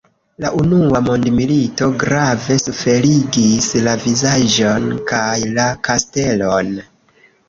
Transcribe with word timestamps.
La 0.43 0.49
unua 0.59 0.99
mondmilito 1.07 1.89
grave 2.03 2.57
suferigis 2.63 3.67
la 3.89 3.93
vilaĝon 4.05 4.87
kaj 5.13 5.29
la 5.59 5.67
kastelon. 5.89 6.73